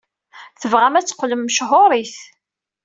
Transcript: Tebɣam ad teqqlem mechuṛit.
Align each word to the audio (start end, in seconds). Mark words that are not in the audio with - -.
Tebɣam 0.59 0.95
ad 0.95 1.05
teqqlem 1.05 1.41
mechuṛit. 1.43 2.15